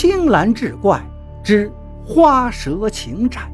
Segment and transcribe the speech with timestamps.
[0.00, 0.98] 青蓝志怪
[1.44, 1.70] 之
[2.02, 3.52] 花蛇情债。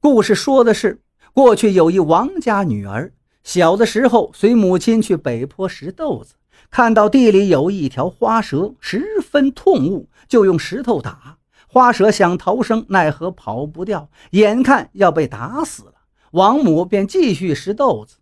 [0.00, 1.00] 故事说的是，
[1.32, 3.12] 过去有一王家女儿，
[3.44, 6.34] 小的时候随母亲去北坡拾豆子，
[6.68, 11.38] 看到地里有一条花蛇，十分痛恶，就用石头打
[11.68, 15.92] 花蛇，想逃生，奈何跑不掉，眼看要被打死了。
[16.32, 18.16] 王母便继续拾豆子，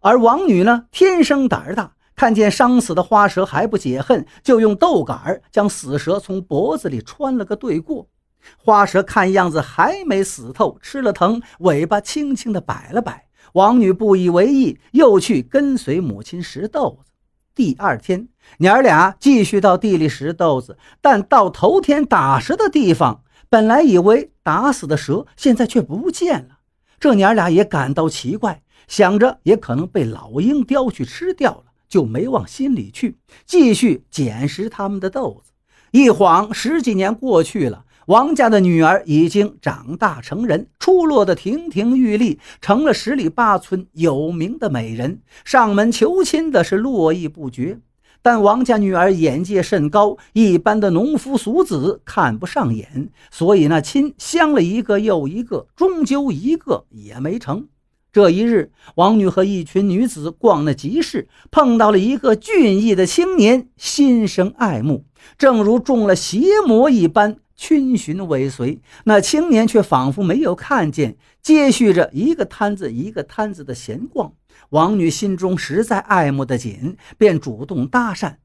[0.00, 8.08] 而王女呢，天生胆儿大，看见伤死的花蛇还不解恨，就用豆杆将死蛇从脖子里穿了个对过。
[8.56, 13.26] 花蛇看样子还没死透，吃了疼，尾巴轻轻地摆了摆。
[13.54, 17.10] 王女不以为意，又去跟随母亲拾豆子。
[17.54, 18.28] 第二天，
[18.58, 26.58] 娘儿俩继续到地里拾豆子，但到头天打蛇的地方，本来以为打死的蛇，现在却不见了。
[27.00, 35.52] 这娘儿俩也感到奇怪，想着也可能被老鹰叼去吃掉了，就没往心里去，继续捡拾他们的豆子。
[35.92, 47.80] 一晃十几年过去了，王家的女儿已经长大成人，出落得亭亭玉立，成了十里八村有名的美人，上门求亲的是络绎不绝。
[48.22, 57.68] 但王家女儿眼界甚高，一般的农夫俗子看不上眼，所以那亲相了一个又一个，终究一个也没成。
[58.16, 65.04] 这一日，王女和一群女子逛那集市，碰到了一个俊逸的青年，心生爱慕，
[65.36, 68.80] 正如中了邪魔一般，逡巡尾随。
[69.04, 74.32] 那青年却仿佛没有看见，接续着一个摊子一个摊子的闲逛。
[74.70, 78.36] 王女心中实在爱慕的紧，便主动搭讪：“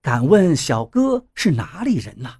[0.00, 2.34] 敢问小哥是哪里人呐？”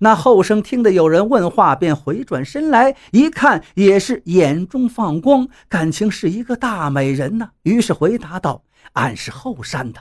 [0.00, 7.50] 那后生听得有人问话，便回转身来一看，也是眼中放光，感情是一个大美人呢。
[7.62, 10.00] 于是回答道：“俺是后山的。”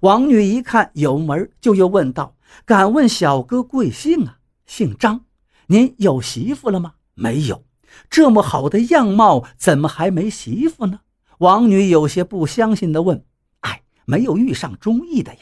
[0.00, 5.20] 王女一看有门，就又问道：“敢问小哥贵姓啊？”“姓张。
[5.68, 7.64] ”“您有媳妇了吗？”“没有。
[8.10, 11.00] ”“这么好的样貌，怎么还没媳妇呢？”
[11.38, 13.24] 王女有些不相信地问
[13.60, 15.40] ：“哎，没有遇上中意的呀？”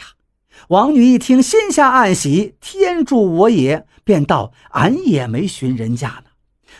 [0.69, 3.87] 王女一听，心下暗喜，天助我也！
[4.05, 6.25] 便道：“俺也没寻人家呢。”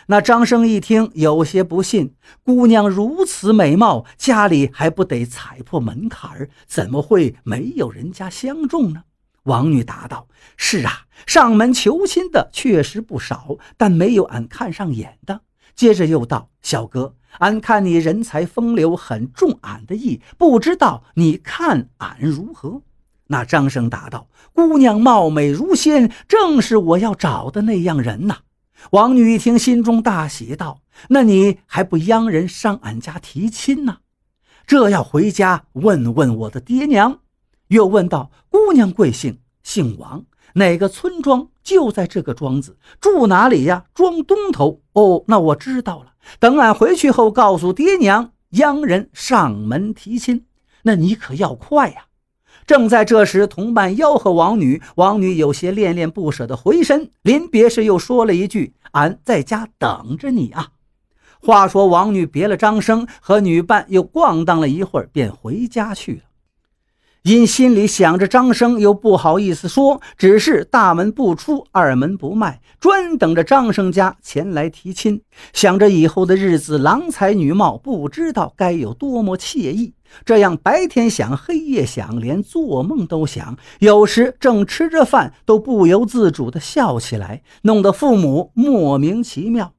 [0.07, 9.03] 那张生一听，有些不信：“姑娘如此美貌，家里还不得踩破门槛怎么会没有人家相中呢？”
[9.43, 10.27] 王女答道
[10.57, 15.41] ：“是啊，上门求亲的确实不少，但没有俺看上眼的。”
[15.75, 22.83] 接着又道：“小哥。”俺看你人才风流，很中俺的意，不知道你看俺如何？
[23.33, 28.37] 那张生答道：“姑娘貌美如仙，正是我要找的那样人呐。”
[28.91, 33.97] 王女一听，心中大喜，道：“那你还不央人上俺家提亲呢？
[34.67, 37.21] 这要回家问问我的爹娘。”
[37.69, 39.39] 又问道：“姑娘贵姓？
[39.63, 40.23] 姓王，
[40.53, 41.47] 哪个村庄？
[41.63, 43.85] 就在这个庄子，住哪里呀？
[43.95, 44.83] 庄东头。
[44.93, 50.45] 哦，那我知道了。”等俺回去后，告诉爹娘，央人上门提亲。
[50.83, 52.05] 那你可要快呀！
[52.65, 57.09] 正在这时，同伴吆喝王女，王女有些恋恋不舍的回身。
[57.21, 60.69] 临别时，又说了一句：“俺在家等着你啊。”
[61.41, 66.21] 话说，王女别了张生和女伴，又逛荡了一会儿，便回家去了。
[67.23, 75.21] 因心里想着张生，又不好意思说，只是大门不出，二门不迈，专等着张生家前来提亲。
[75.53, 79.93] 想着以后的日子，郎才女貌，不知道该有多么惬意。
[80.25, 83.57] 这样白天想，黑夜想，连做梦都想。
[83.79, 89.71] 有时正吃着饭，都不由自主地笑起来，弄得父母莫名其妙。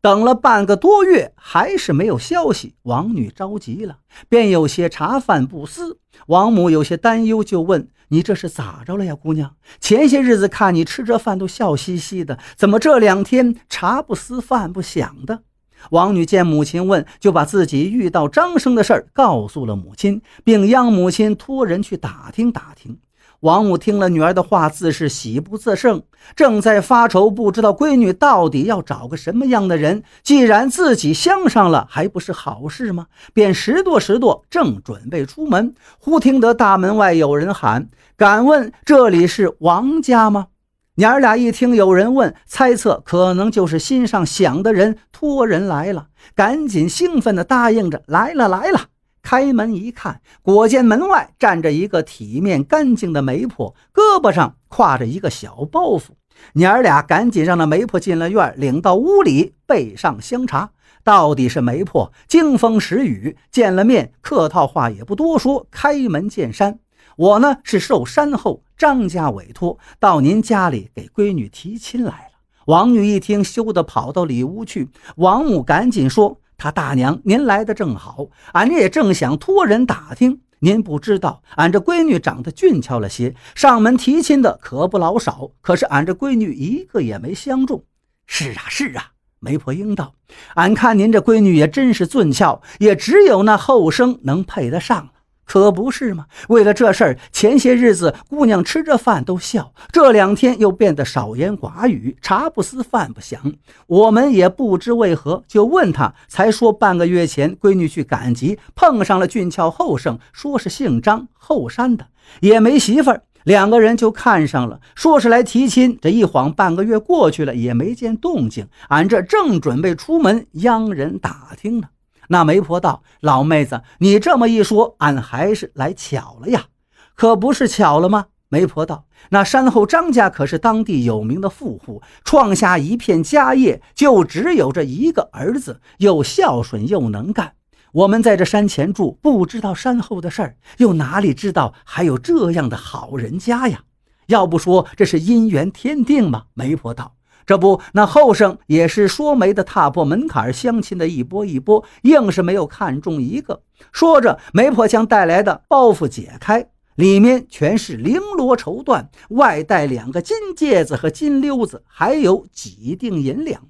[0.00, 2.74] 等了半个多月，还是没有消息。
[2.82, 3.98] 王女着急了，
[4.28, 5.98] 便有些茶饭不思。
[6.26, 9.54] 王母有些担忧，就问：“你这是咋着了呀，姑娘？
[9.80, 15.42] 前些日子看你吃着饭都笑嘻嘻的，怎么这两天茶不思饭不想的？”
[15.90, 22.98] 王女见母亲问，就把自己遇到张生的事儿告诉了母亲，并央母亲托人去打听打听。
[23.40, 26.02] 王母听了女儿的话，自是喜不自胜，
[26.34, 30.02] 正在发愁，不知道闺女到底要找个什么样的人。
[30.24, 33.06] 既然自己相上了，还不是好事吗？
[33.32, 37.88] 便拾掇拾掇，正准备出门，忽听得大门外有人喊
[38.18, 40.48] ：“敢问这里是王家吗？”
[40.96, 48.86] 娘儿俩一听有人问，猜测可能就是心上想的人托人来了，赶紧兴奋地答应着：“来了，来了。”
[49.30, 56.12] 开门一看，果见门外站着一个体面干净的媒婆，胳膊上挎着一个小包袱。
[56.54, 60.70] 娘儿俩赶紧让那媒婆进了院，领到屋里备上香茶。
[61.04, 66.78] 到底是媒婆惊风时雨，见了面客套话也不多说，开门见山。
[67.16, 72.38] 我呢是受山后张家委托，到您家里给闺女提亲来了。
[72.64, 74.88] 王女一听，羞得跑到里屋去。
[75.16, 80.40] 王母赶紧说：“他大娘，您来的正好，俺这也正想托人打听。
[80.58, 85.52] 您不知道，俺这闺女长得俊俏了些，上门提亲的可不老少。
[85.60, 87.84] 可是俺这闺女一个也没相中。”
[88.26, 89.12] 是啊，是啊。
[89.38, 90.14] 媒婆应道
[90.56, 95.10] ：“俺看您这闺女也真是俊俏，也只有那后生能配得上，
[95.48, 96.26] 可不是吗？
[96.48, 103.40] 为了这事儿，前些日子姑娘吃着饭都笑，这两天又变得少言寡语，茶不思饭不想。
[103.86, 112.06] 我们也不知为何，就问她，才说半个月前闺女去赶集，碰上了俊俏后生，说是姓张，后山的，
[112.40, 115.98] 也没媳妇儿。”两个人就看上了，说是来提亲。
[116.02, 118.68] 这一晃半个月过去了，也没见动静。
[118.88, 121.88] 俺这正准备出门央人打听呢。
[122.28, 126.66] 那媒婆道：“老妹子，你这么一说，俺还是来巧了呀。
[127.14, 137.54] 可不是巧了吗？”媒婆道：“那山后张家可是当地有名的富户，创下一片家业，就只有这一个儿子，又孝顺又能干。”
[137.92, 143.80] 我们在这山前住，不知道山后的事儿，又哪里知道还有这样的好人家呀？
[144.26, 146.44] 要不说这是姻缘天定吗？
[146.52, 147.14] 媒婆道
[147.48, 163.62] ：“这不，那后生也是说媒的，踏破门槛相亲的一波一波，硬是没有看中一个。”说着，媒婆将带来的包袱解开，里面全是绫罗绸缎，外带两个金戒指和金溜子，还有几锭银两。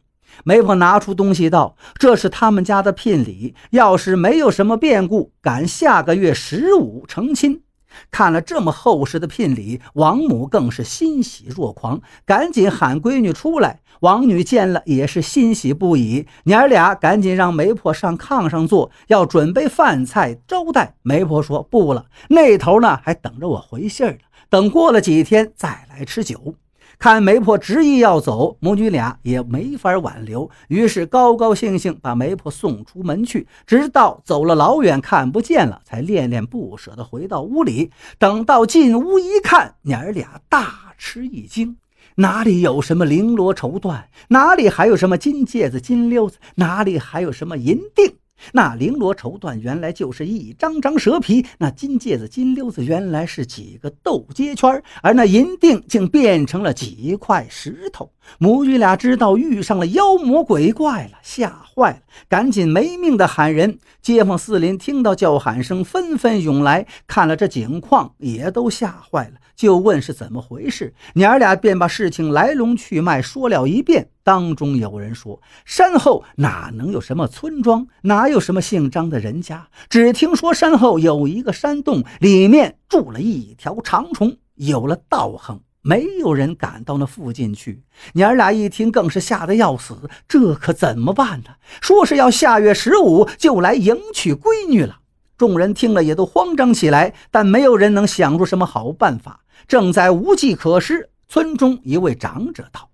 [0.42, 7.62] 媒婆拿出东西道：“这是他们家的聘礼，要是没有什么变故，赶下个月十五成亲。”
[8.10, 13.80] 看了这么厚实的聘礼，王母更是欣喜若狂，赶紧喊闺女出来。
[14.00, 20.94] 王女见了也是欣喜不已，娘儿俩赶紧让媒婆上炕上坐，要准备饭菜招待。
[21.02, 24.18] 媒婆说：“不了，那头呢还等着我回信儿呢，
[24.48, 26.54] 等过了几天再来吃酒。”
[26.98, 37.92] 看媒婆执意要走，母女俩也没法挽留，于是高高兴兴把媒婆送出门去，直到走了老远看不见了，才恋恋不舍地回到屋里。
[38.18, 41.76] 等到进屋一看，娘儿俩大吃一惊，
[42.16, 48.16] 哪里有什么绫罗绸缎，哪里还有什么金戒指、金溜子，哪里还有什么银锭？
[48.52, 58.10] 那绫罗绸缎原来就是一张张蛇皮，那金戒指、金溜子原来是几个斗街圈，而那银锭竟变成了几块石头。
[58.38, 63.78] 母女俩知道遇上了妖魔鬼怪了，吓坏了，赶紧没命的喊人。
[64.02, 70.92] 街坊四邻听到叫喊声，纷纷涌来，看了这景况，也都吓坏了，就问是怎么回事。
[71.14, 74.10] 娘儿俩便把事情来龙去脉说了一遍。
[74.28, 77.86] 当中有人说：“山后哪能有什么村庄？
[78.02, 79.68] 哪有什么姓张的人家？
[79.88, 84.36] 只听说山后有一个山洞，里面住了一条长虫。
[84.56, 87.82] 有了道行，没有人敢到那附近去。”
[88.12, 89.96] 娘儿俩一听，更是吓得要死。
[90.28, 91.52] 这可怎么办呢？
[91.80, 94.98] 说是要下月十五就来迎娶闺女了。
[95.38, 99.40] 众人听了也都慌张起来，但没有人能想出什么好办法。
[99.66, 102.90] 正在无计可施，村中一位长者道：“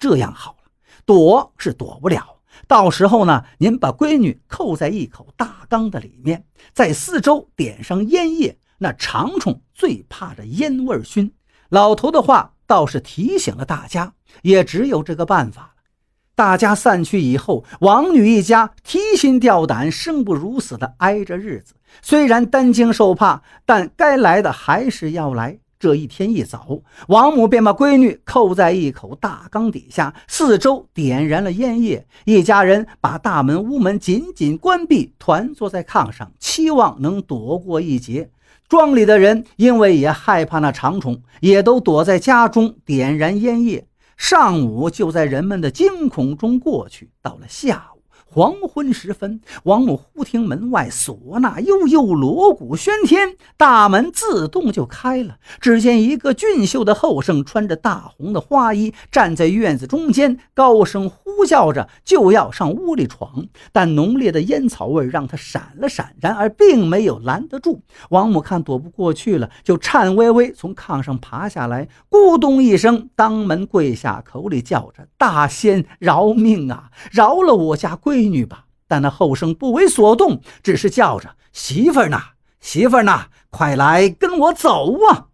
[0.00, 0.56] 这样好。”
[1.08, 6.44] 躲是躲不了，到时候呢，您把闺女扣在一口大缸的里面，
[6.74, 8.58] 在四周点上烟叶。
[8.76, 11.32] 那长虫最怕这烟味熏。
[11.70, 15.82] 老头的话倒是提醒了大家，也只有这个办法了。
[16.34, 21.72] 大家散去以后，王女一家提心吊胆、生不如死的挨着日子。
[22.02, 25.58] 虽然担惊受怕，但该来的还是要来。
[25.78, 32.04] 这一天一早，王母便把闺女扣在一口大缸底下，四周点燃了烟叶。
[32.24, 38.30] 一家人把大门、屋门紧紧关闭，团坐在炕上，期望能躲过一劫。
[38.68, 43.86] 庄里的人因为也害怕那长虫，也都躲在家中点燃烟叶。
[44.16, 47.97] 上午就在人们的惊恐中过去，到了下午。
[48.30, 55.38] 黄昏时分，王母忽听门外唢呐悠悠，锣鼓喧天，大门自动就开了。
[55.62, 63.46] 只见一个俊秀的后生，穿着大红的花衣，站在院子中间，高声呼叫着，就要上屋里闯。
[63.72, 67.80] 但浓烈的烟草味让他闪了闪，然而并没有拦得住。
[68.10, 82.20] 王母看躲不过去了，就颤巍巍从炕上爬下来，咕咚一声，当门跪下，口里叫着：“大仙饶命啊，饶了我家闺！”闺女吧，但那后生不为所动，只是叫着媳妇儿呢，
[82.60, 85.26] 媳妇儿呢，快来跟我走啊！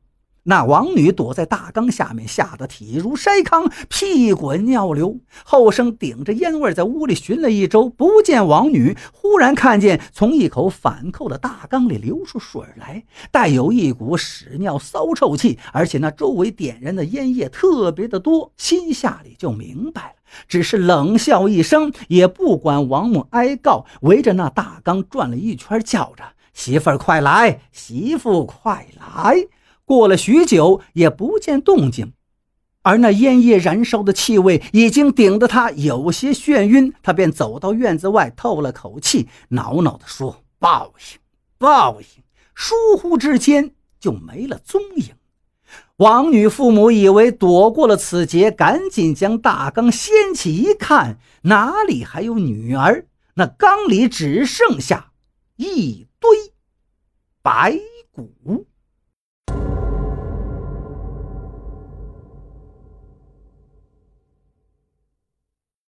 [0.47, 5.19] 那王女躲在大缸下面，吓得体如筛糠，屁滚尿流。
[5.43, 20.15] 后生顶着烟味在屋里寻了一周，不见王女，忽然看见从一口反扣的大缸里流出水来，带有一股屎尿骚臭气，而且那周围点燃的烟叶特别的多，心下里就明白了，
[20.47, 26.23] 只是冷笑一声，也不管王母哀告，围着那大缸转了一圈，叫着
[26.53, 29.47] ：“媳妇儿快来，媳妇快来！”
[29.85, 32.13] 过了许久，也不见动静，
[32.83, 36.93] 而那烟叶燃烧的气味已经顶得他有些眩晕。
[37.03, 41.19] 他便走到院子外，透了口气，恼恼地说：“报应，
[41.59, 42.07] 报应！”
[42.55, 45.15] 疏忽之间就没了踪影。
[45.97, 53.07] 王女父母以为躲过了此劫，赶紧将大缸掀起一看，哪里还有女儿？
[53.35, 55.11] 那缸里只剩下
[55.57, 56.31] 一堆
[57.43, 57.79] 白
[58.13, 58.67] 骨。